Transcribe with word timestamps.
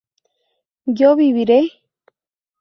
¿yo 0.97 1.13
viviré? 1.15 1.61